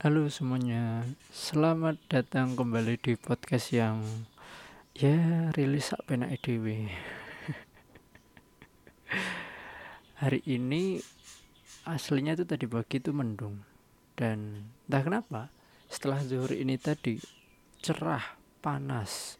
Halo 0.00 0.32
semuanya, 0.32 1.04
selamat 1.28 2.00
datang 2.08 2.56
kembali 2.56 2.96
di 3.04 3.20
podcast 3.20 3.68
yang 3.68 4.00
ya 4.96 5.52
rilis 5.52 5.92
sak 5.92 6.08
penak 6.08 6.40
EDW. 6.40 6.88
Hari 10.24 10.40
ini 10.48 10.96
aslinya 11.84 12.32
tuh 12.32 12.48
tadi 12.48 12.64
pagi 12.64 12.96
tuh 13.04 13.12
mendung. 13.12 13.60
Dan 14.16 14.72
entah 14.88 15.04
kenapa 15.04 15.52
setelah 15.92 16.24
zuhur 16.24 16.56
ini 16.56 16.80
tadi 16.80 17.20
cerah 17.84 18.40
panas. 18.64 19.36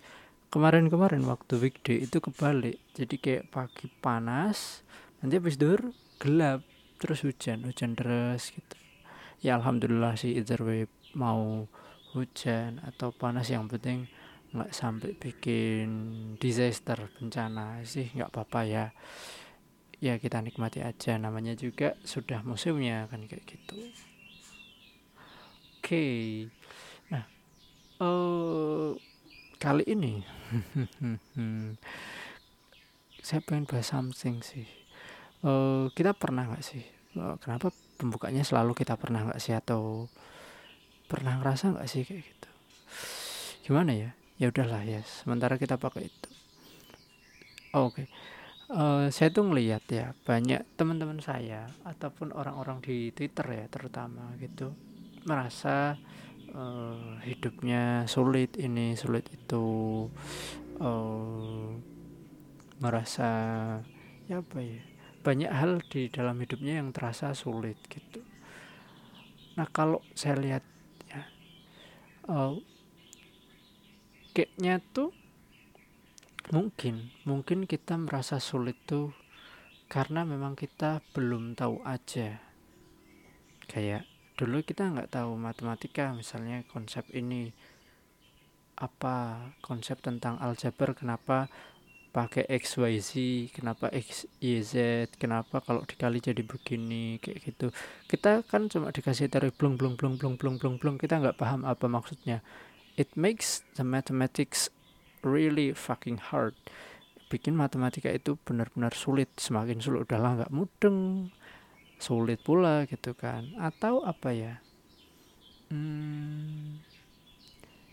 Kemarin-kemarin 0.52 1.24
waktu 1.24 1.56
weekday 1.56 2.04
itu 2.04 2.20
kebalik 2.20 2.76
jadi 2.92 3.16
kayak 3.16 3.48
pagi 3.48 3.88
panas 4.04 4.84
nanti 5.24 5.40
habis 5.40 5.56
zuhur 5.56 5.96
gelap 6.20 6.60
terus 7.00 7.24
hujan 7.24 7.64
hujan 7.64 7.96
deras 7.96 8.52
gitu 8.52 8.89
ya 9.40 9.56
alhamdulillah 9.56 10.16
sih 10.20 10.36
either 10.36 10.60
way 10.60 10.84
mau 11.16 11.64
hujan 12.12 12.82
atau 12.84 13.14
panas 13.14 13.48
yang 13.48 13.70
penting 13.70 14.06
nggak 14.50 14.74
sampai 14.74 15.14
bikin 15.14 15.88
disaster 16.42 16.98
bencana 17.16 17.80
sih 17.86 18.10
nggak 18.12 18.30
apa-apa 18.34 18.60
ya. 18.66 18.86
Ya 20.00 20.16
kita 20.16 20.40
nikmati 20.40 20.80
aja. 20.80 21.20
Namanya 21.20 21.54
juga 21.54 21.94
sudah 22.02 22.42
musimnya 22.42 23.06
kan 23.06 23.28
kayak 23.28 23.46
gitu. 23.46 23.78
Oke. 25.80 25.86
Okay. 25.86 26.22
nah 27.10 27.24
uh, 28.02 28.94
kali 29.60 29.84
ini 29.86 30.22
saya 33.26 33.40
pengen 33.46 33.70
bahas 33.70 33.86
something 33.86 34.42
sih. 34.42 34.66
Uh, 35.46 35.88
kita 35.94 36.10
pernah 36.10 36.50
nggak 36.50 36.64
sih? 36.66 36.82
Uh, 37.14 37.38
kenapa 37.38 37.70
pembukanya 38.00 38.40
selalu 38.40 38.72
kita 38.72 38.96
pernah 38.96 39.28
nggak 39.28 39.40
sih 39.44 39.52
atau 39.52 40.08
pernah 41.04 41.36
ngerasa 41.36 41.76
nggak 41.76 41.88
sih 41.90 42.08
kayak 42.08 42.24
gitu? 42.24 42.50
Gimana 43.68 43.92
ya? 43.92 44.10
Ya 44.40 44.48
udahlah 44.48 44.80
ya 44.88 45.04
sementara 45.04 45.60
kita 45.60 45.76
pakai 45.76 46.08
itu. 46.08 46.28
Oke. 47.76 47.92
Okay. 47.92 48.06
uh, 48.72 49.12
saya 49.12 49.28
tuh 49.28 49.52
ngelihat 49.52 49.84
ya 49.92 50.16
banyak 50.24 50.64
teman-teman 50.80 51.20
saya 51.20 51.68
ataupun 51.84 52.32
orang-orang 52.32 52.80
di 52.80 53.12
Twitter 53.12 53.44
ya 53.44 53.64
terutama 53.68 54.32
gitu 54.40 54.72
merasa 55.28 56.00
uh, 56.56 57.20
hidupnya 57.20 58.08
sulit 58.08 58.56
ini 58.56 58.96
sulit 58.96 59.28
itu 59.28 59.66
uh, 60.80 61.68
merasa 62.80 63.30
ya 64.26 64.40
apa 64.40 64.58
ya 64.64 64.80
banyak 65.20 65.52
hal 65.52 65.84
di 65.92 66.08
dalam 66.08 66.40
hidupnya 66.40 66.80
yang 66.80 66.96
terasa 66.96 67.36
sulit 67.36 67.76
gitu. 67.92 68.24
Nah 69.60 69.68
kalau 69.68 70.00
saya 70.16 70.40
lihat 70.40 70.64
ya, 71.08 71.22
uh, 72.28 72.56
kayaknya 74.32 74.80
tuh 74.96 75.12
mungkin 76.50 77.14
mungkin 77.28 77.68
kita 77.68 77.94
merasa 77.94 78.42
sulit 78.42 78.74
tuh 78.88 79.14
karena 79.86 80.26
memang 80.26 80.58
kita 80.58 81.02
belum 81.14 81.54
tahu 81.54 81.82
aja 81.86 82.42
kayak 83.70 84.02
dulu 84.34 84.64
kita 84.64 84.90
nggak 84.90 85.14
tahu 85.14 85.36
matematika 85.38 86.10
misalnya 86.16 86.66
konsep 86.72 87.06
ini 87.14 87.54
apa 88.80 89.46
konsep 89.60 90.00
tentang 90.00 90.40
aljabar 90.40 90.96
kenapa 90.96 91.52
pakai 92.10 92.44
x 92.50 92.74
y 92.82 92.98
z 92.98 93.10
kenapa 93.54 93.86
x 93.94 94.26
y 94.42 94.58
z 94.66 95.06
kenapa 95.14 95.62
kalau 95.62 95.86
dikali 95.86 96.18
jadi 96.18 96.42
begini 96.42 97.22
kayak 97.22 97.38
gitu. 97.46 97.66
Kita 98.10 98.42
kan 98.44 98.66
cuma 98.66 98.90
dikasih 98.90 99.30
teori 99.30 99.54
blung 99.54 99.78
blung 99.78 99.94
blung 99.94 100.18
blung 100.18 100.34
blung 100.34 100.56
blung 100.58 100.76
blung 100.82 100.96
kita 100.98 101.22
nggak 101.22 101.38
paham 101.38 101.62
apa 101.62 101.86
maksudnya. 101.86 102.42
It 102.98 103.14
makes 103.14 103.62
the 103.78 103.86
mathematics 103.86 104.68
really 105.22 105.70
fucking 105.70 106.18
hard. 106.18 106.58
Bikin 107.30 107.54
matematika 107.54 108.10
itu 108.10 108.34
benar-benar 108.42 108.90
sulit 108.90 109.30
semakin 109.38 109.78
sulit 109.78 110.10
udahlah 110.10 110.44
nggak 110.44 110.52
mudeng. 110.52 111.30
Sulit 112.02 112.42
pula 112.42 112.84
gitu 112.90 113.14
kan. 113.14 113.54
Atau 113.54 114.02
apa 114.02 114.34
ya? 114.34 114.58
Hmm, 115.70 116.82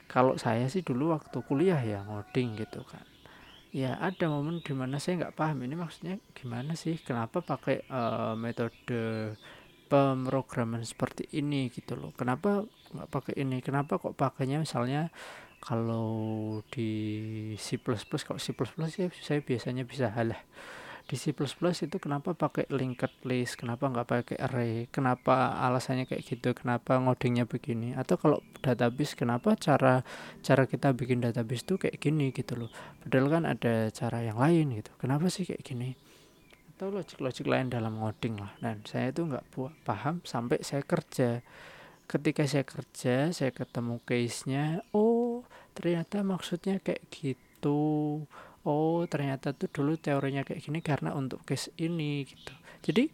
kalau 0.09 0.39
saya 0.39 0.65
sih 0.65 0.81
dulu 0.81 1.13
waktu 1.13 1.37
kuliah 1.45 1.77
ya 1.77 2.01
ngoding 2.07 2.57
gitu 2.57 2.81
kan 2.87 3.05
ya 3.71 3.99
ada 3.99 4.31
momen 4.31 4.63
di 4.63 4.73
mana 4.73 4.97
saya 4.97 5.27
nggak 5.27 5.35
paham 5.37 5.63
ini 5.65 5.75
maksudnya 5.75 6.15
gimana 6.33 6.73
sih? 6.73 6.97
Kenapa 7.01 7.43
pakai 7.43 7.83
uh, 7.89 8.33
metode 8.37 9.35
pemrograman 9.87 10.83
seperti 10.83 11.27
ini 11.35 11.71
gitu 11.71 11.95
loh? 11.95 12.11
Kenapa 12.15 12.63
nggak 12.65 13.09
pakai 13.11 13.33
ini? 13.43 13.59
Kenapa 13.63 13.99
kok 13.99 14.15
pakainya 14.15 14.61
misalnya 14.63 15.11
kalau 15.57 16.61
di 16.69 16.91
C++ 17.57 17.81
kalau 17.81 18.39
C++ 18.39 18.53
ya 19.01 19.09
saya 19.09 19.39
biasanya 19.41 19.83
bisa 19.83 20.13
halah 20.13 20.39
di 21.07 21.15
C++ 21.15 21.31
itu 21.31 21.97
kenapa 22.03 22.35
pakai 22.35 22.67
linked 22.67 23.23
list? 23.23 23.55
Kenapa 23.55 23.87
nggak 23.87 24.07
pakai 24.11 24.37
array? 24.43 24.91
Kenapa 24.91 25.55
alasannya 25.55 26.03
kayak 26.03 26.19
gitu? 26.27 26.51
Kenapa 26.51 26.99
ngodingnya 26.99 27.47
begini? 27.47 27.95
Atau 27.95 28.19
kalau 28.19 28.43
database 28.59 29.15
kenapa 29.15 29.55
cara 29.55 30.03
cara 30.43 30.67
kita 30.67 30.91
bikin 30.91 31.23
database 31.23 31.63
itu 31.63 31.79
kayak 31.79 31.95
gini 32.03 32.35
gitu 32.35 32.59
loh? 32.59 32.69
Padahal 32.99 33.27
kan 33.31 33.43
ada 33.47 33.87
cara 33.95 34.19
yang 34.19 34.35
lain 34.35 34.83
gitu. 34.83 34.91
Kenapa 34.99 35.31
sih 35.31 35.47
kayak 35.47 35.63
gini? 35.63 35.95
Atau 36.75 36.91
logik-logik 36.91 37.47
lain 37.47 37.71
dalam 37.71 38.03
ngoding 38.03 38.43
lah. 38.43 38.51
Dan 38.59 38.83
saya 38.83 39.15
itu 39.15 39.23
nggak 39.23 39.47
paham 39.87 40.19
sampai 40.27 40.59
saya 40.59 40.83
kerja. 40.83 41.39
Ketika 42.03 42.43
saya 42.43 42.67
kerja 42.67 43.31
saya 43.31 43.55
ketemu 43.55 44.03
case-nya 44.03 44.83
oh 44.91 45.47
ternyata 45.71 46.19
maksudnya 46.19 46.83
kayak 46.83 47.07
gitu 47.15 47.79
oh 48.67 49.07
ternyata 49.07 49.55
tuh 49.55 49.71
dulu 49.71 49.95
teorinya 49.95 50.43
kayak 50.43 50.59
gini 50.59 50.83
karena 50.83 51.15
untuk 51.15 51.47
case 51.47 51.71
ini 51.79 52.27
gitu. 52.27 52.53
Jadi 52.83 53.07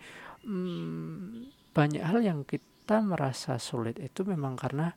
hmm, 0.50 1.72
banyak 1.72 2.03
hal 2.03 2.19
yang 2.25 2.41
kita 2.44 3.00
merasa 3.06 3.62
sulit 3.62 4.02
itu 4.02 4.25
memang 4.25 4.58
karena 4.58 4.92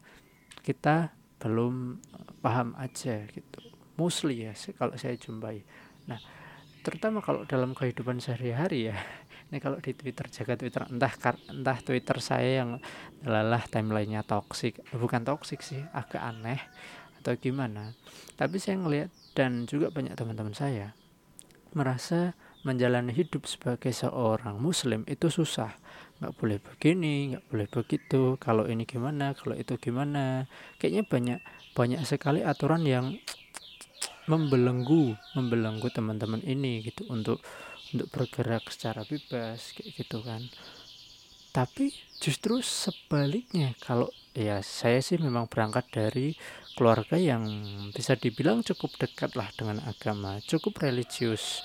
kita 0.64 1.12
belum 1.36 2.00
paham 2.40 2.72
aja 2.80 3.28
gitu. 3.28 3.60
Mostly 4.00 4.48
ya 4.48 4.52
kalau 4.74 4.96
saya 4.96 5.14
jumpai. 5.20 5.60
Nah 6.08 6.18
terutama 6.86 7.18
kalau 7.18 7.42
dalam 7.42 7.74
kehidupan 7.74 8.22
sehari-hari 8.22 8.94
ya 8.94 8.96
ini 9.50 9.58
kalau 9.58 9.82
di 9.82 9.90
Twitter 9.90 10.30
jaga 10.30 10.54
Twitter 10.54 10.86
entah 10.86 11.14
entah 11.50 11.78
Twitter 11.82 12.16
saya 12.22 12.62
yang 12.62 12.78
lelah 13.26 13.66
timelinenya 13.66 14.22
toksik 14.22 14.78
bukan 14.94 15.26
toksik 15.26 15.66
sih 15.66 15.82
agak 15.90 16.22
aneh 16.22 16.62
atau 17.26 17.34
gimana. 17.34 17.98
Tapi 18.38 18.62
saya 18.62 18.78
ngelihat 18.78 19.10
dan 19.34 19.66
juga 19.66 19.90
banyak 19.90 20.14
teman-teman 20.14 20.54
saya 20.54 20.94
merasa 21.74 22.38
menjalani 22.62 23.10
hidup 23.10 23.50
sebagai 23.50 23.90
seorang 23.90 24.62
muslim 24.62 25.02
itu 25.10 25.26
susah. 25.26 25.74
Nggak 26.22 26.34
boleh 26.38 26.58
begini 26.62 27.34
nggak 27.34 27.44
boleh 27.50 27.66
begitu. 27.66 28.22
Kalau 28.38 28.70
ini 28.70 28.86
gimana 28.86 29.34
kalau 29.34 29.58
itu 29.58 29.74
gimana. 29.74 30.46
Kayaknya 30.78 31.02
banyak 31.02 31.40
banyak 31.74 32.00
sekali 32.06 32.46
aturan 32.46 32.86
yang 32.86 33.18
membelenggu 34.30 35.18
membelenggu 35.34 35.90
teman-teman 35.90 36.42
ini 36.46 36.86
gitu 36.86 37.06
untuk 37.10 37.42
untuk 37.94 38.06
bergerak 38.10 38.66
secara 38.70 39.02
bebas 39.02 39.74
kayak 39.74 39.90
gitu 39.98 40.22
kan. 40.22 40.46
Tapi 41.54 41.94
justru 42.18 42.60
sebaliknya 42.60 43.72
kalau 43.80 44.10
ya 44.36 44.60
saya 44.60 45.00
sih 45.00 45.16
memang 45.16 45.48
berangkat 45.48 45.88
dari 45.88 46.36
keluarga 46.76 47.16
yang 47.16 47.48
bisa 47.96 48.20
dibilang 48.20 48.60
cukup 48.60 49.00
dekat 49.00 49.32
lah 49.32 49.48
dengan 49.56 49.80
agama, 49.88 50.36
cukup 50.44 50.84
religius. 50.84 51.64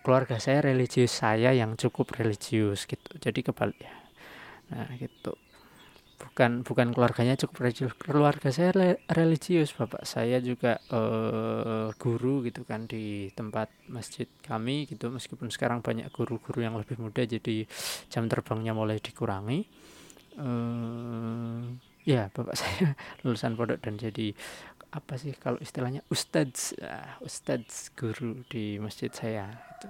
Keluarga 0.00 0.40
saya 0.40 0.64
religius, 0.64 1.12
saya 1.12 1.52
yang 1.52 1.76
cukup 1.76 2.16
religius 2.16 2.88
gitu. 2.88 3.12
Jadi 3.20 3.44
kebalik 3.44 3.76
ya. 3.76 3.94
Nah, 4.72 4.88
gitu. 4.96 5.36
Bukan 6.16 6.64
bukan 6.64 6.96
keluarganya 6.96 7.36
cukup 7.36 7.68
religius. 7.68 7.92
Keluarga 7.94 8.48
saya 8.50 8.72
religius. 9.12 9.70
Bapak 9.76 10.08
saya 10.08 10.40
juga 10.40 10.80
uh, 10.90 11.92
guru 12.00 12.42
gitu 12.48 12.64
kan 12.64 12.88
di 12.88 13.30
tempat 13.36 13.70
masjid 13.92 14.26
kami 14.42 14.88
gitu. 14.90 15.12
Meskipun 15.12 15.52
sekarang 15.52 15.84
banyak 15.84 16.08
guru-guru 16.10 16.64
yang 16.64 16.74
lebih 16.80 16.98
muda 16.98 17.22
jadi 17.22 17.68
jam 18.08 18.26
terbangnya 18.26 18.72
mulai 18.74 18.98
dikurangi. 18.98 19.60
Uh, 20.40 21.91
ya 22.02 22.28
bapak 22.34 22.54
saya 22.60 22.94
lulusan 23.22 23.54
pondok 23.54 23.82
dan 23.82 23.98
jadi 23.98 24.34
apa 24.92 25.16
sih 25.16 25.32
kalau 25.32 25.56
istilahnya 25.62 26.04
ustadz 26.12 26.76
uh, 26.76 27.16
ustadz 27.24 27.96
guru 27.96 28.44
di 28.52 28.76
masjid 28.76 29.08
saya 29.08 29.48
itu 29.78 29.88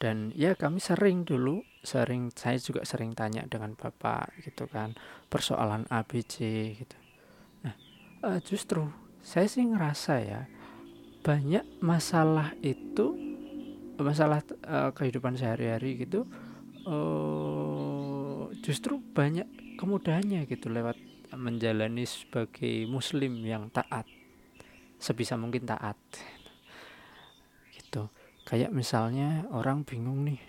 dan 0.00 0.32
ya 0.36 0.56
kami 0.56 0.80
sering 0.80 1.24
dulu 1.24 1.64
sering 1.84 2.32
saya 2.32 2.56
juga 2.60 2.84
sering 2.88 3.12
tanya 3.12 3.44
dengan 3.48 3.76
bapak 3.76 4.36
gitu 4.44 4.68
kan 4.68 4.96
persoalan 5.28 5.88
ABC 5.88 6.36
gitu. 6.76 6.96
Nah 7.64 7.76
uh, 8.24 8.40
justru 8.40 8.84
saya 9.24 9.48
sih 9.48 9.64
ngerasa 9.64 10.14
ya 10.20 10.44
banyak 11.24 11.64
masalah 11.80 12.52
itu 12.60 13.16
masalah 13.96 14.44
uh, 14.68 14.92
kehidupan 14.92 15.40
sehari-hari 15.40 16.04
gitu 16.04 16.28
uh, 16.84 17.63
justru 18.64 18.96
banyak 19.12 19.76
kemudahannya 19.76 20.48
gitu 20.48 20.72
lewat 20.72 20.96
menjalani 21.36 22.08
sebagai 22.08 22.88
muslim 22.88 23.44
yang 23.44 23.68
taat 23.68 24.08
sebisa 25.04 25.36
mungkin 25.36 25.68
taat. 25.68 26.00
Gitu. 27.76 28.08
Kayak 28.48 28.72
misalnya 28.72 29.44
orang 29.52 29.84
bingung 29.84 30.24
nih 30.24 30.40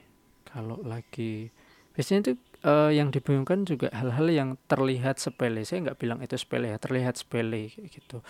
kalau 0.48 0.80
lagi 0.88 1.52
biasanya 1.92 2.32
itu 2.32 2.34
uh, 2.64 2.92
yang 2.92 3.12
dibingungkan 3.12 3.68
juga 3.68 3.92
hal-hal 3.92 4.32
yang 4.32 4.50
terlihat 4.72 5.20
sepele. 5.20 5.68
Saya 5.68 5.92
nggak 5.92 6.00
bilang 6.00 6.24
itu 6.24 6.40
sepele 6.40 6.72
ya 6.72 6.80
terlihat 6.80 7.20
sepele 7.20 7.68
gitu 7.68 8.24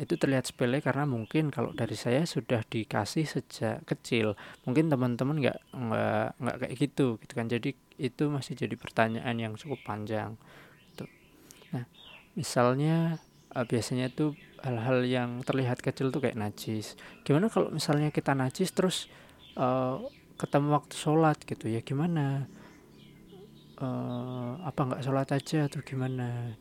itu 0.00 0.16
terlihat 0.16 0.48
sepele 0.48 0.80
karena 0.80 1.04
mungkin 1.04 1.52
kalau 1.52 1.76
dari 1.76 1.92
saya 1.92 2.24
sudah 2.24 2.64
dikasih 2.64 3.28
sejak 3.28 3.84
kecil. 3.84 4.32
Mungkin 4.64 4.88
teman-teman 4.88 5.36
nggak 5.36 5.58
nggak 5.76 6.28
nggak 6.40 6.56
kayak 6.64 6.74
gitu 6.80 7.06
gitu 7.20 7.32
kan. 7.36 7.46
Jadi 7.52 7.76
itu 8.00 8.24
masih 8.32 8.56
jadi 8.56 8.74
pertanyaan 8.80 9.36
yang 9.36 9.52
cukup 9.60 9.84
panjang 9.84 10.40
gitu. 10.88 11.04
nah 11.76 11.84
misalnya 12.32 13.20
uh, 13.52 13.68
biasanya 13.68 14.08
itu 14.08 14.32
hal-hal 14.64 15.04
yang 15.04 15.30
terlihat 15.44 15.84
kecil 15.84 16.08
tuh 16.08 16.24
kayak 16.24 16.40
najis. 16.40 16.96
Gimana 17.22 17.52
kalau 17.52 17.68
misalnya 17.68 18.08
kita 18.08 18.32
najis 18.32 18.72
terus 18.72 19.12
uh, 19.60 20.00
ketemu 20.40 20.80
waktu 20.80 20.96
sholat 20.96 21.36
gitu 21.44 21.68
ya 21.68 21.84
gimana? 21.84 22.48
Uh, 23.80 24.60
apa 24.64 24.80
nggak 24.84 25.04
sholat 25.04 25.28
aja 25.32 25.64
atau 25.64 25.80
gimana 25.80 26.52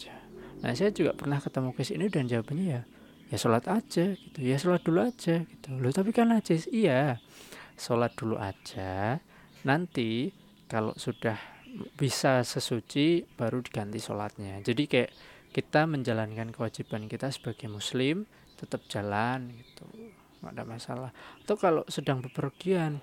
nah 0.60 0.72
saya 0.76 0.92
juga 0.92 1.16
pernah 1.16 1.40
ketemu 1.40 1.76
case 1.76 1.96
ini 1.96 2.08
dan 2.08 2.28
jawabannya 2.28 2.80
ya 2.80 2.82
ya 3.30 3.38
sholat 3.38 3.70
aja 3.70 4.18
gitu 4.18 4.40
ya 4.42 4.58
sholat 4.58 4.82
dulu 4.82 5.06
aja 5.06 5.46
gitu. 5.46 5.70
Loh 5.78 5.94
tapi 5.94 6.10
kan 6.12 6.34
najis 6.34 6.66
iya. 6.70 7.22
Sholat 7.80 8.18
dulu 8.18 8.36
aja 8.36 9.22
nanti 9.64 10.34
kalau 10.68 10.92
sudah 10.98 11.38
bisa 11.96 12.42
sesuci 12.42 13.24
baru 13.38 13.62
diganti 13.62 14.02
sholatnya. 14.02 14.60
Jadi 14.66 14.84
kayak 14.90 15.12
kita 15.54 15.86
menjalankan 15.86 16.54
kewajiban 16.54 17.06
kita 17.06 17.30
sebagai 17.30 17.70
muslim 17.70 18.26
tetap 18.58 18.84
jalan 18.90 19.54
gitu. 19.54 19.86
Nggak 20.42 20.52
ada 20.56 20.64
masalah. 20.66 21.12
Atau 21.46 21.56
kalau 21.56 21.84
sedang 21.88 22.20
bepergian 22.26 23.02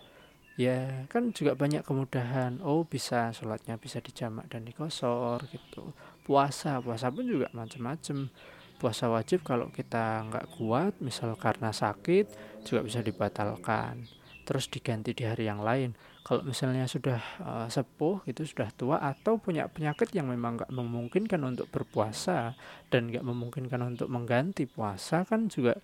ya 0.56 1.06
kan 1.06 1.30
juga 1.30 1.54
banyak 1.54 1.86
kemudahan. 1.86 2.58
Oh 2.66 2.82
bisa 2.84 3.30
sholatnya 3.30 3.78
bisa 3.78 4.02
dijamak 4.02 4.50
dan 4.50 4.66
dikosor 4.66 5.46
gitu. 5.48 5.94
Puasa 6.26 6.82
puasa 6.82 7.08
pun 7.14 7.24
juga 7.24 7.46
macam-macam 7.54 8.28
puasa 8.76 9.08
wajib 9.08 9.42
kalau 9.42 9.72
kita 9.72 10.22
nggak 10.28 10.60
kuat 10.60 10.92
misal 11.00 11.34
karena 11.34 11.72
sakit 11.72 12.28
juga 12.62 12.80
bisa 12.84 13.00
dibatalkan. 13.00 14.04
Terus 14.46 14.70
diganti 14.70 15.10
di 15.10 15.26
hari 15.26 15.50
yang 15.50 15.64
lain. 15.64 15.96
Kalau 16.22 16.42
misalnya 16.42 16.90
sudah 16.90 17.18
uh, 17.42 17.66
sepuh 17.70 18.22
itu 18.26 18.42
sudah 18.42 18.70
tua 18.74 18.98
atau 18.98 19.38
punya 19.38 19.66
penyakit 19.70 20.10
yang 20.14 20.30
memang 20.30 20.58
nggak 20.58 20.72
memungkinkan 20.74 21.38
untuk 21.42 21.70
berpuasa 21.70 22.54
dan 22.90 23.10
nggak 23.10 23.22
memungkinkan 23.22 23.96
untuk 23.96 24.10
mengganti 24.10 24.66
puasa 24.66 25.22
kan 25.22 25.46
juga 25.46 25.78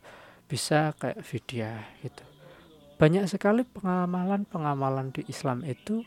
bisa 0.47 0.95
kayak 0.99 1.23
vidya 1.23 1.83
gitu. 2.03 2.23
Banyak 2.99 3.27
sekali 3.27 3.67
pengamalan-pengamalan 3.67 5.15
di 5.15 5.23
Islam 5.27 5.63
itu 5.67 6.03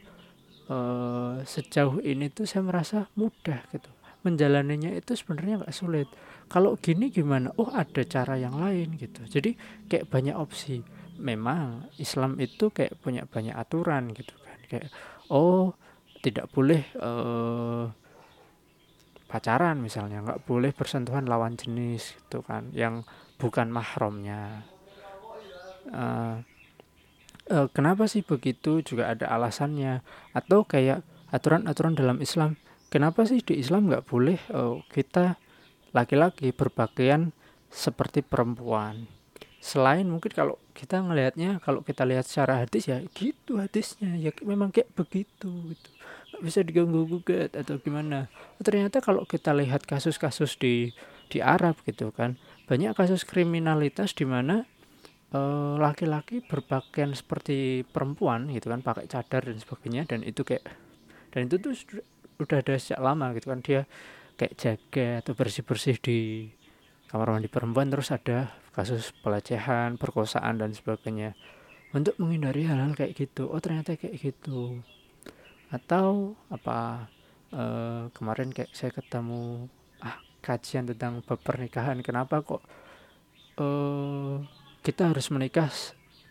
uh, 0.67 1.39
sejauh 1.43 2.03
ini 2.03 2.31
tuh 2.31 2.47
saya 2.47 2.63
merasa 2.63 3.07
mudah 3.15 3.63
gitu 3.71 3.91
menjalaninya 4.25 4.89
itu 4.89 5.13
sebenarnya 5.13 5.61
nggak 5.61 5.75
sulit. 5.77 6.09
Kalau 6.49 6.73
gini 6.81 7.13
gimana? 7.13 7.53
Oh 7.61 7.69
ada 7.69 8.01
cara 8.01 8.33
yang 8.41 8.57
lain 8.57 8.97
gitu. 8.97 9.21
Jadi 9.29 9.53
kayak 9.85 10.09
banyak 10.09 10.33
opsi. 10.33 10.81
Memang 11.21 11.87
Islam 12.01 12.41
itu 12.41 12.73
kayak 12.73 12.97
punya 12.99 13.29
banyak 13.29 13.53
aturan 13.53 14.09
gitu 14.17 14.33
kan. 14.41 14.57
Kayak 14.65 14.89
oh 15.29 15.77
tidak 16.25 16.49
boleh 16.49 16.81
uh, 16.97 17.85
pacaran 19.29 19.77
misalnya. 19.77 20.25
Nggak 20.25 20.41
boleh 20.49 20.73
bersentuhan 20.73 21.29
lawan 21.29 21.53
jenis 21.53 22.17
gitu 22.17 22.41
kan. 22.41 22.73
Yang 22.73 23.05
bukan 23.37 23.69
mahramnya. 23.69 24.65
Uh, 25.93 26.41
kenapa 27.77 28.09
sih 28.09 28.25
begitu? 28.25 28.81
Juga 28.81 29.13
ada 29.13 29.29
alasannya. 29.29 30.01
Atau 30.33 30.65
kayak 30.65 31.05
aturan-aturan 31.29 31.93
dalam 31.93 32.17
Islam 32.21 32.57
kenapa 32.95 33.27
sih 33.27 33.43
di 33.43 33.59
Islam 33.59 33.91
nggak 33.91 34.07
boleh 34.07 34.39
uh, 34.55 34.79
kita 34.87 35.35
laki-laki 35.91 36.55
berpakaian 36.55 37.35
seperti 37.67 38.23
perempuan? 38.23 39.11
Selain 39.59 40.07
mungkin 40.07 40.31
kalau 40.31 40.55
kita 40.71 41.03
ngelihatnya 41.03 41.59
kalau 41.59 41.83
kita 41.83 42.07
lihat 42.07 42.23
secara 42.23 42.63
hadis 42.63 42.87
ya 42.87 43.03
gitu 43.11 43.59
hadisnya. 43.59 44.15
Ya 44.15 44.31
memang 44.47 44.71
kayak 44.71 44.95
begitu 44.95 45.75
gitu. 45.75 45.89
Nggak 46.31 46.41
bisa 46.47 46.59
diganggu 46.63 47.03
gugat 47.03 47.51
atau 47.51 47.75
gimana. 47.83 48.31
Ternyata 48.63 49.03
kalau 49.03 49.27
kita 49.27 49.51
lihat 49.51 49.83
kasus-kasus 49.83 50.55
di 50.55 50.95
di 51.27 51.43
Arab 51.43 51.75
gitu 51.83 52.13
kan 52.15 52.37
banyak 52.69 52.93
kasus 52.93 53.25
kriminalitas 53.25 54.13
di 54.13 54.25
mana 54.25 54.65
uh, 55.33 55.77
laki-laki 55.77 56.41
berpakaian 56.45 57.13
seperti 57.13 57.81
perempuan 57.85 58.49
gitu 58.53 58.69
kan 58.69 58.81
pakai 58.85 59.09
cadar 59.09 59.49
dan 59.49 59.57
sebagainya 59.57 60.05
dan 60.05 60.21
itu 60.21 60.45
kayak 60.45 60.65
dan 61.33 61.49
itu 61.49 61.57
tuh 61.61 61.73
udah 62.39 62.57
ada 62.59 62.73
sejak 62.75 62.99
lama 62.99 63.31
gitu 63.35 63.47
kan 63.51 63.59
dia 63.63 63.87
kayak 64.35 64.53
jaga 64.59 65.07
atau 65.23 65.33
bersih-bersih 65.33 65.95
di 66.03 66.19
kamar 67.07 67.39
mandi 67.39 67.47
perempuan 67.47 67.87
terus 67.87 68.11
ada 68.11 68.51
kasus 68.75 69.15
pelecehan, 69.23 69.95
perkosaan 69.95 70.59
dan 70.59 70.75
sebagainya. 70.75 71.31
Untuk 71.95 72.19
menghindari 72.19 72.67
hal-hal 72.67 72.91
kayak 72.91 73.15
gitu. 73.15 73.47
Oh, 73.47 73.63
ternyata 73.63 73.95
kayak 73.95 74.19
gitu. 74.19 74.83
Atau 75.71 76.35
apa 76.51 77.07
e, 77.55 77.63
kemarin 78.11 78.51
kayak 78.51 78.75
saya 78.75 78.91
ketemu 78.91 79.71
ah 80.03 80.19
kajian 80.43 80.91
tentang 80.91 81.23
pernikahan. 81.23 82.03
Kenapa 82.03 82.43
kok 82.43 82.67
e, 83.55 83.67
kita 84.83 85.15
harus 85.15 85.31
menikah 85.31 85.71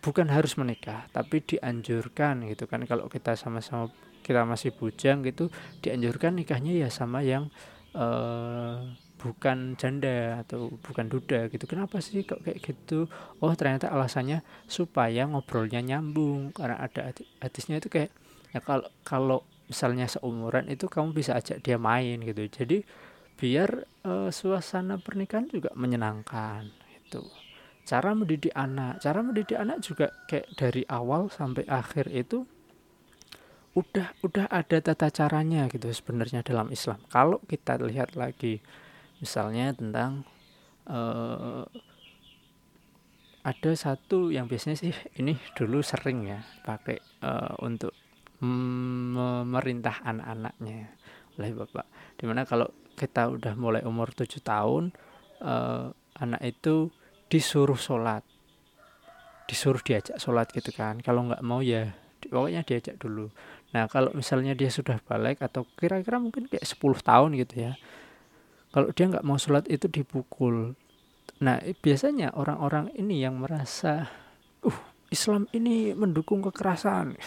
bukan 0.05 0.29
harus 0.29 0.61
menikah, 0.61 1.09
tapi 1.17 1.41
dianjurkan 1.41 2.45
gitu 2.53 2.69
kan 2.69 2.85
kalau 2.85 3.09
kita 3.09 3.41
sama-sama 3.41 3.89
kita 4.25 4.49
masih 4.49 4.73
bujang 4.73 5.21
gitu 5.23 5.53
dianjurkan 5.85 6.33
nikahnya 6.41 6.73
ya 6.73 6.89
sama 6.89 7.21
yang 7.21 7.53
uh, 7.93 8.81
bukan 9.21 9.73
janda 9.81 10.45
atau 10.45 10.69
bukan 10.85 11.09
duda 11.09 11.49
gitu. 11.49 11.65
Kenapa 11.65 12.01
sih 12.05 12.25
kok 12.29 12.45
kayak 12.45 12.61
gitu? 12.61 13.09
Oh 13.41 13.53
ternyata 13.57 13.89
alasannya 13.89 14.45
supaya 14.69 15.25
ngobrolnya 15.25 15.81
nyambung 15.81 16.53
karena 16.53 16.77
ada 16.81 17.13
hadisnya 17.41 17.81
itu 17.81 17.89
kayak 17.89 18.13
ya 18.53 18.61
kalau 18.61 18.89
kalau 19.01 19.41
misalnya 19.65 20.05
seumuran 20.05 20.69
itu 20.69 20.89
kamu 20.93 21.17
bisa 21.17 21.41
ajak 21.41 21.65
dia 21.65 21.81
main 21.81 22.21
gitu. 22.21 22.45
Jadi 22.49 22.85
biar 23.41 23.89
uh, 24.05 24.29
suasana 24.29 25.01
pernikahan 25.01 25.49
juga 25.49 25.73
menyenangkan 25.75 26.69
itu 26.93 27.25
cara 27.85 28.17
mendidik 28.17 28.55
anak 28.57 29.03
cara 29.03 29.21
mendidik 29.21 29.59
anak 29.61 29.83
juga 29.85 30.09
kayak 30.31 30.49
dari 30.57 30.83
awal 30.89 31.29
sampai 31.29 31.69
akhir 31.69 32.09
itu 32.15 32.49
udah 33.75 34.15
udah 34.23 34.47
ada 34.47 34.79
tata 34.79 35.11
caranya 35.11 35.67
gitu 35.67 35.91
sebenarnya 35.91 36.47
dalam 36.47 36.71
Islam. 36.71 37.03
Kalau 37.11 37.43
kita 37.43 37.75
lihat 37.83 38.15
lagi 38.15 38.63
misalnya 39.19 39.75
tentang 39.75 40.23
uh, 40.87 41.67
ada 43.45 43.73
satu 43.77 44.31
yang 44.31 44.47
biasanya 44.49 44.79
sih 44.79 44.95
ini 45.21 45.37
dulu 45.59 45.83
sering 45.83 46.25
ya 46.25 46.41
pakai 46.65 46.97
uh, 47.21 47.59
untuk 47.67 47.93
memerintah 48.45 50.01
anak-anaknya 50.07 50.95
oleh 51.37 51.51
bapak. 51.53 51.87
Di 52.15 52.25
mana 52.31 52.47
kalau 52.47 52.71
kita 52.95 53.27
udah 53.27 53.59
mulai 53.59 53.83
umur 53.83 54.15
tujuh 54.15 54.39
tahun 54.39 54.95
uh, 55.43 55.91
anak 56.23 56.43
itu 56.47 56.95
disuruh 57.27 57.77
sholat, 57.77 58.23
disuruh 59.51 59.83
diajak 59.83 60.17
sholat 60.23 60.47
gitu 60.55 60.71
kan. 60.71 61.03
Kalau 61.03 61.27
nggak 61.27 61.43
mau 61.43 61.59
ya 61.59 61.91
pokoknya 62.31 62.65
diajak 62.65 62.97
dulu 62.97 63.29
Nah, 63.75 63.91
kalau 63.91 64.15
misalnya 64.15 64.55
dia 64.55 64.71
sudah 64.71 65.03
balik 65.03 65.43
atau 65.43 65.67
kira-kira 65.75 66.23
mungkin 66.23 66.47
kayak 66.47 66.63
10 66.63 67.03
tahun 67.03 67.31
gitu 67.35 67.55
ya. 67.59 67.73
Kalau 68.71 68.95
dia 68.95 69.11
nggak 69.11 69.27
mau 69.27 69.35
sholat 69.35 69.67
itu 69.67 69.91
dipukul. 69.91 70.79
Nah, 71.43 71.59
biasanya 71.83 72.31
orang-orang 72.39 72.95
ini 72.95 73.27
yang 73.27 73.43
merasa, 73.43 74.07
uh, 74.63 74.81
Islam 75.11 75.51
ini 75.51 75.91
mendukung 75.91 76.39
kekerasan. 76.47 77.19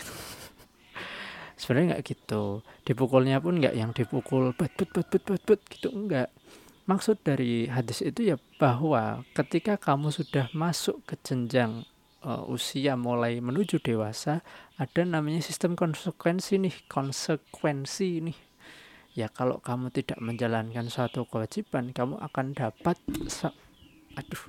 Sebenarnya 1.59 1.99
nggak 1.99 2.03
gitu. 2.07 2.63
Dipukulnya 2.87 3.43
pun 3.43 3.59
nggak 3.59 3.75
yang 3.75 3.91
dipukul 3.91 4.55
bet 4.55 4.71
bet 4.79 4.87
bet 4.95 5.07
bet 5.11 5.23
bet 5.27 5.43
bet 5.43 5.61
gitu 5.67 5.91
enggak. 5.91 6.31
Maksud 6.87 7.19
dari 7.27 7.67
hadis 7.67 7.99
itu 7.99 8.31
ya 8.31 8.39
bahwa 8.55 9.27
ketika 9.35 9.75
kamu 9.75 10.15
sudah 10.15 10.47
masuk 10.55 11.03
ke 11.03 11.19
jenjang 11.19 11.83
uh, 12.23 12.45
usia 12.49 12.97
mulai 12.97 13.37
menuju 13.43 13.81
dewasa 13.83 14.41
ada 14.77 15.01
namanya 15.05 15.43
sistem 15.43 15.77
konsekuensi 15.77 16.61
nih 16.61 16.75
konsekuensi 16.89 18.09
nih. 18.25 18.37
Ya 19.17 19.33
kalau 19.33 19.57
kamu 19.57 19.89
tidak 19.89 20.21
menjalankan 20.21 20.93
suatu 20.93 21.25
kewajiban 21.25 21.89
kamu 21.89 22.21
akan 22.21 22.53
dapat 22.53 22.97
aduh 24.17 24.43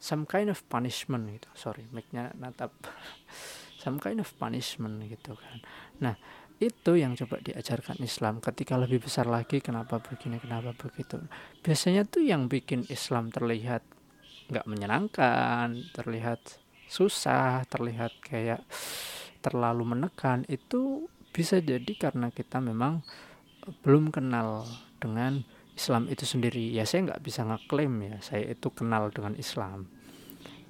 some 0.00 0.24
kind 0.24 0.48
of 0.48 0.64
punishment 0.72 1.28
gitu. 1.36 1.48
Sorry 1.52 1.84
mic-nya 1.92 2.32
natap. 2.36 2.72
Some 3.80 3.96
kind 3.96 4.20
of 4.20 4.28
punishment 4.36 5.08
gitu 5.08 5.40
kan. 5.40 5.56
Nah 6.04 6.20
itu 6.60 7.00
yang 7.00 7.16
coba 7.16 7.40
diajarkan 7.40 7.96
Islam. 8.04 8.44
Ketika 8.44 8.76
lebih 8.76 9.00
besar 9.00 9.24
lagi 9.24 9.64
kenapa 9.64 9.96
begini 10.04 10.36
kenapa 10.36 10.76
begitu? 10.76 11.16
Biasanya 11.64 12.04
tuh 12.04 12.20
yang 12.20 12.52
bikin 12.52 12.84
Islam 12.92 13.32
terlihat 13.32 13.80
nggak 14.50 14.66
menyenangkan 14.66 15.78
terlihat 15.96 16.59
susah 16.90 17.62
terlihat 17.70 18.18
kayak 18.18 18.66
terlalu 19.38 19.94
menekan 19.94 20.42
itu 20.50 21.06
bisa 21.30 21.62
jadi 21.62 21.94
karena 21.94 22.34
kita 22.34 22.58
memang 22.58 23.06
belum 23.86 24.10
kenal 24.10 24.66
dengan 24.98 25.46
Islam 25.78 26.10
itu 26.10 26.26
sendiri. 26.26 26.74
Ya 26.74 26.82
saya 26.82 27.06
nggak 27.06 27.22
bisa 27.22 27.46
ngeklaim 27.46 27.94
ya 28.02 28.18
saya 28.18 28.50
itu 28.50 28.68
kenal 28.74 29.14
dengan 29.14 29.38
Islam. 29.38 29.86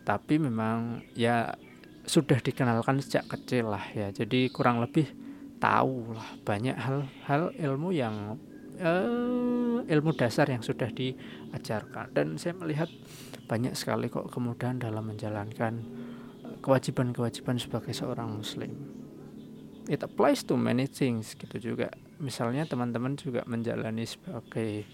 Tapi 0.05 0.37
memang 0.37 1.01
ya 1.17 1.57
sudah 2.05 2.37
dikenalkan 2.37 3.01
sejak 3.01 3.25
kecil 3.27 3.73
lah 3.73 3.85
ya. 3.97 4.13
Jadi 4.13 4.53
kurang 4.53 4.85
lebih 4.85 5.09
tahu 5.57 6.13
lah 6.13 6.29
banyak 6.45 6.77
hal-hal 6.77 7.53
ilmu 7.57 7.97
yang 7.97 8.37
uh, 8.81 9.79
ilmu 9.85 10.11
dasar 10.17 10.49
yang 10.53 10.61
sudah 10.61 10.93
diajarkan. 10.93 12.13
Dan 12.13 12.37
saya 12.37 12.57
melihat 12.57 12.89
banyak 13.49 13.75
sekali 13.75 14.07
kok 14.07 14.31
kemudahan 14.31 14.79
dalam 14.79 15.11
menjalankan 15.11 16.00
kewajiban-kewajiban 16.61 17.57
sebagai 17.57 17.93
seorang 17.93 18.41
muslim. 18.41 18.73
It 19.91 20.07
applies 20.07 20.47
to 20.47 20.55
many 20.55 20.87
things 20.87 21.35
gitu 21.35 21.75
juga. 21.75 21.91
Misalnya 22.21 22.69
teman-teman 22.69 23.17
juga 23.19 23.43
menjalani 23.49 24.07
sebagai 24.07 24.87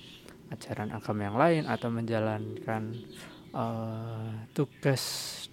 ajaran 0.54 0.94
agama 0.94 1.20
yang 1.26 1.36
lain 1.36 1.62
atau 1.66 1.90
menjalankan 1.90 2.94
uh, 3.50 4.46
tugas 4.54 5.02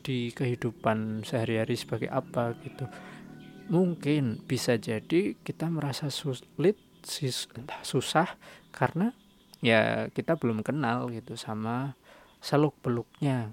di 0.06 0.30
kehidupan 0.32 1.26
sehari-hari 1.26 1.74
sebagai 1.76 2.08
apa 2.14 2.54
gitu. 2.62 2.86
Mungkin 3.74 4.46
bisa 4.46 4.78
jadi 4.78 5.34
kita 5.42 5.68
merasa 5.68 6.08
sulit 6.14 6.78
susah 7.84 8.40
karena 8.72 9.12
ya 9.60 10.08
kita 10.12 10.40
belum 10.40 10.64
kenal 10.64 11.12
gitu 11.12 11.36
sama 11.36 12.00
seluk 12.40 12.76
beluknya 12.84 13.52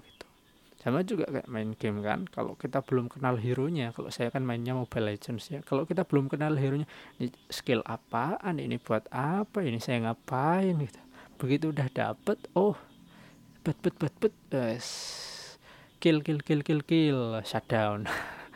sama 0.81 1.05
juga 1.05 1.29
kayak 1.29 1.45
main 1.45 1.77
game 1.77 2.01
kan 2.01 2.25
kalau 2.25 2.57
kita 2.57 2.81
belum 2.81 3.05
kenal 3.05 3.37
hero 3.37 3.69
nya 3.69 3.93
kalau 3.93 4.09
saya 4.09 4.33
kan 4.33 4.41
mainnya 4.41 4.73
Mobile 4.73 5.13
Legends 5.13 5.53
ya 5.53 5.61
kalau 5.61 5.85
kita 5.85 6.09
belum 6.09 6.25
kenal 6.25 6.57
hero 6.57 6.73
nya 6.81 6.89
ini 7.21 7.29
skill 7.53 7.85
apaan? 7.85 8.57
Ini 8.57 8.81
buat 8.81 9.05
apa? 9.13 9.61
Ini 9.61 9.77
saya 9.77 10.09
ngapain? 10.09 10.81
Gitu. 10.81 10.97
Begitu 11.37 11.69
udah 11.69 11.85
dapet 11.93 12.41
oh 12.57 12.73
bet 13.61 13.77
bet 13.85 13.93
bet 14.01 14.13
bet 14.17 14.33
yes. 14.49 14.89
kill 16.01 16.25
kill 16.25 16.41
kill 16.41 16.65
kill 16.65 16.81
kill 16.81 17.45
shutdown. 17.45 18.09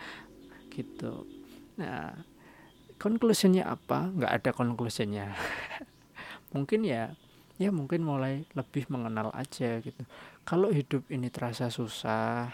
Gitu. 0.73 1.29
Nah 1.77 2.25
conclusionnya 2.97 3.69
apa? 3.69 4.09
Nggak 4.09 4.33
ada 4.33 4.49
conclusionnya. 4.49 5.37
Mungkin 6.57 6.89
ya 6.89 7.13
ya 7.55 7.71
mungkin 7.71 8.03
mulai 8.03 8.43
lebih 8.51 8.87
mengenal 8.91 9.31
aja 9.31 9.79
gitu. 9.79 10.03
Kalau 10.43 10.71
hidup 10.71 11.07
ini 11.07 11.31
terasa 11.31 11.71
susah 11.71 12.51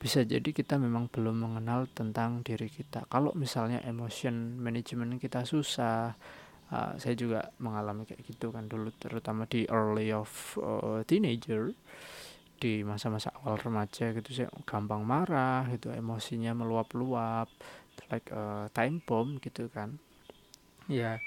bisa 0.00 0.24
jadi 0.24 0.48
kita 0.52 0.80
memang 0.80 1.12
belum 1.12 1.44
mengenal 1.44 1.88
tentang 1.92 2.40
diri 2.40 2.72
kita. 2.72 3.04
Kalau 3.08 3.36
misalnya 3.36 3.84
emotion 3.84 4.56
management 4.56 5.20
kita 5.20 5.44
susah 5.44 6.16
uh, 6.72 6.92
saya 6.96 7.14
juga 7.16 7.52
mengalami 7.60 8.08
kayak 8.08 8.24
gitu 8.24 8.52
kan 8.52 8.68
dulu 8.68 8.92
terutama 8.96 9.44
di 9.44 9.68
early 9.68 10.08
of 10.12 10.28
uh, 10.60 11.04
teenager 11.04 11.76
di 12.60 12.84
masa-masa 12.84 13.32
awal 13.40 13.56
remaja 13.56 14.12
gitu 14.12 14.36
saya 14.36 14.48
gampang 14.68 15.00
marah 15.00 15.64
gitu 15.72 15.88
emosinya 15.96 16.52
meluap-luap 16.52 17.48
like 18.12 18.28
a 18.32 18.68
time 18.76 19.00
bomb 19.04 19.40
gitu 19.40 19.68
kan. 19.72 19.96
Ya 20.88 21.20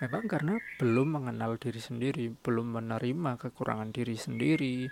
memang 0.00 0.24
karena 0.26 0.56
belum 0.80 1.20
mengenal 1.20 1.60
diri 1.60 1.80
sendiri 1.80 2.32
belum 2.32 2.80
menerima 2.80 3.36
kekurangan 3.36 3.92
diri 3.92 4.16
sendiri 4.16 4.88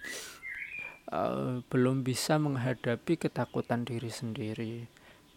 uh, 1.12 1.64
belum 1.68 2.04
bisa 2.04 2.36
menghadapi 2.36 3.16
ketakutan 3.16 3.84
diri 3.88 4.12
sendiri. 4.12 4.84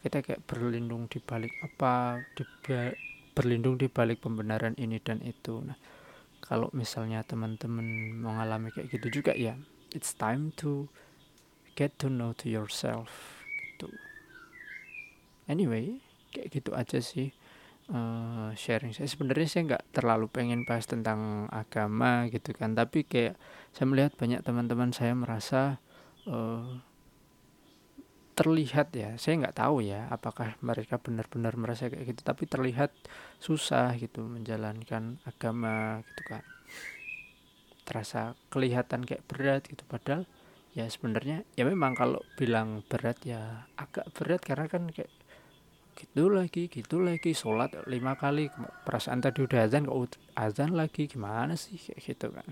Kita 0.01 0.25
kayak 0.25 0.43
berlindung 0.49 1.05
di 1.05 1.21
balik 1.21 1.53
apa 1.61 2.19
di 2.33 2.43
berlindung 3.31 3.77
di 3.77 3.87
balik 3.87 4.25
pembenaran 4.25 4.75
ini 4.75 4.97
dan 4.99 5.21
itu. 5.21 5.61
Nah 5.61 5.77
kalau 6.41 6.67
misalnya 6.73 7.21
teman-teman 7.21 8.17
mengalami 8.17 8.73
kayak 8.73 8.91
gitu 8.97 9.21
juga 9.21 9.37
ya 9.37 9.55
it's 9.93 10.17
time 10.17 10.49
to 10.57 10.89
get 11.77 11.93
to 12.01 12.09
know 12.09 12.33
to 12.35 12.49
yourself 12.49 13.39
gitu. 13.55 13.87
Anyway 15.45 16.01
kayak 16.33 16.49
gitu 16.49 16.73
aja 16.73 16.97
sih 16.97 17.31
uh, 17.89 18.51
sharing. 18.53 18.93
Saya 18.93 19.09
sebenarnya 19.09 19.47
saya 19.49 19.61
nggak 19.73 19.85
terlalu 19.95 20.29
pengen 20.29 20.61
bahas 20.67 20.85
tentang 20.85 21.49
agama 21.49 22.29
gitu 22.29 22.53
kan. 22.53 22.77
Tapi 22.77 23.07
kayak 23.07 23.39
saya 23.73 23.85
melihat 23.89 24.13
banyak 24.19 24.45
teman-teman 24.45 24.93
saya 24.93 25.17
merasa 25.17 25.81
uh, 26.29 26.77
terlihat 28.37 28.93
ya. 28.93 29.17
Saya 29.17 29.41
nggak 29.41 29.57
tahu 29.57 29.81
ya 29.81 30.07
apakah 30.13 30.55
mereka 30.61 31.01
benar-benar 31.01 31.57
merasa 31.57 31.89
kayak 31.89 32.15
gitu. 32.15 32.21
Tapi 32.21 32.43
terlihat 32.45 32.91
susah 33.41 33.97
gitu 33.97 34.25
menjalankan 34.25 35.17
agama 35.25 36.05
gitu 36.05 36.21
kan. 36.37 36.43
Terasa 37.87 38.37
kelihatan 38.53 39.03
kayak 39.03 39.25
berat 39.25 39.65
gitu. 39.67 39.83
Padahal 39.89 40.29
ya 40.71 40.87
sebenarnya 40.87 41.43
ya 41.59 41.67
memang 41.67 41.91
kalau 41.91 42.23
bilang 42.39 42.85
berat 42.87 43.19
ya 43.27 43.67
agak 43.75 44.07
berat. 44.15 44.41
Karena 44.41 44.71
kan 44.71 44.87
kayak 44.89 45.11
gitu 45.95 46.31
lagi 46.31 46.67
gitu 46.67 47.01
lagi. 47.01 47.31
Sholat 47.35 47.87
lima 47.87 48.15
kali 48.15 48.47
perasaan 48.87 49.19
tadi 49.19 49.43
udah 49.43 49.67
azan 49.67 49.87
kok 49.87 50.17
azan 50.37 50.71
lagi? 50.75 51.07
Gimana 51.07 51.57
sih? 51.57 51.77
Kayak 51.77 51.99
gitu 52.03 52.27
kan. 52.31 52.47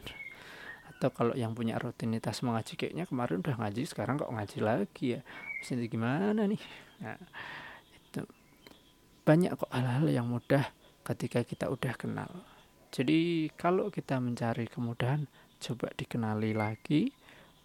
Atau 0.90 1.10
kalau 1.16 1.34
yang 1.38 1.56
punya 1.56 1.80
rutinitas 1.80 2.44
mengaji 2.44 2.76
kayaknya 2.76 3.08
kemarin 3.08 3.40
udah 3.40 3.56
ngaji 3.56 3.88
sekarang 3.88 4.20
kok 4.20 4.32
ngaji 4.32 4.60
lagi 4.60 5.06
ya? 5.16 5.22
Maksudnya 5.60 5.88
gimana 5.88 6.42
nih? 6.44 6.62
Nah, 7.00 7.18
itu. 7.96 8.22
Banyak 9.24 9.52
kok 9.56 9.72
hal-hal 9.72 10.08
yang 10.10 10.28
mudah 10.28 10.68
ketika 11.08 11.46
kita 11.46 11.72
udah 11.72 11.94
kenal. 11.96 12.32
Jadi 12.90 13.48
kalau 13.54 13.94
kita 13.94 14.18
mencari 14.18 14.66
kemudahan 14.66 15.30
coba 15.62 15.94
dikenali 15.94 16.58
lagi 16.58 17.14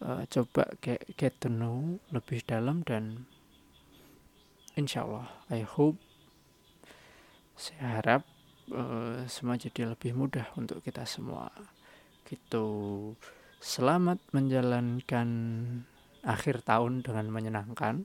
uh, 0.05 0.23
coba 0.29 0.69
get, 0.85 1.01
get 1.17 1.33
to 1.41 1.49
know 1.49 1.97
lebih 2.13 2.45
dalam 2.45 2.85
dan 2.85 3.25
insya 4.75 5.07
Allah 5.07 5.31
I 5.51 5.63
hope 5.63 5.99
saya 7.55 8.03
harap 8.03 8.23
uh, 8.75 9.23
semua 9.31 9.55
jadi 9.55 9.95
lebih 9.95 10.15
mudah 10.15 10.51
untuk 10.59 10.83
kita 10.83 11.07
semua. 11.07 11.51
Gitu. 12.27 12.67
Selamat 13.63 14.21
menjalankan 14.35 15.29
akhir 16.27 16.67
tahun 16.67 17.07
dengan 17.07 17.31
menyenangkan. 17.31 18.05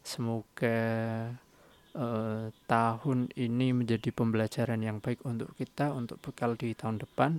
Semoga 0.00 0.78
uh, 1.94 2.48
tahun 2.66 3.18
ini 3.36 3.74
menjadi 3.74 4.08
pembelajaran 4.14 4.80
yang 4.80 4.98
baik 5.02 5.22
untuk 5.28 5.52
kita 5.58 5.92
untuk 5.92 6.18
bekal 6.24 6.56
di 6.56 6.72
tahun 6.72 7.02
depan. 7.02 7.38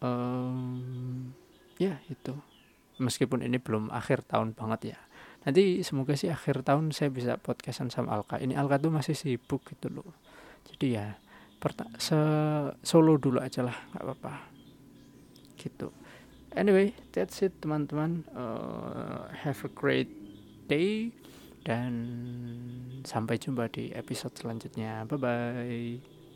Um, 0.00 1.30
ya 1.76 2.00
itu. 2.08 2.34
Meskipun 2.96 3.44
ini 3.44 3.60
belum 3.60 3.92
akhir 3.92 4.24
tahun 4.24 4.56
banget 4.56 4.96
ya 4.96 4.98
nanti 5.46 5.80
semoga 5.86 6.18
sih 6.18 6.28
akhir 6.28 6.66
tahun 6.66 6.90
saya 6.90 7.14
bisa 7.14 7.38
podcastan 7.38 7.88
sama 7.88 8.18
Alka. 8.18 8.42
Ini 8.42 8.58
Alka 8.58 8.82
tuh 8.82 8.90
masih 8.90 9.14
sibuk 9.14 9.62
gitu 9.70 9.88
loh. 9.88 10.10
Jadi 10.66 10.98
ya 10.98 11.14
se 11.98 12.18
solo 12.82 13.18
dulu 13.18 13.38
aja 13.38 13.62
lah 13.62 13.76
nggak 13.94 14.02
apa-apa. 14.02 14.32
Gitu. 15.54 15.88
Anyway 16.58 16.90
that's 17.14 17.40
it 17.46 17.54
teman-teman. 17.62 18.26
Uh, 18.34 19.30
have 19.46 19.62
a 19.62 19.70
great 19.70 20.10
day 20.66 21.14
dan 21.62 21.94
sampai 23.06 23.38
jumpa 23.38 23.70
di 23.70 23.94
episode 23.94 24.34
selanjutnya. 24.34 25.06
Bye 25.06 25.18
bye 25.18 26.15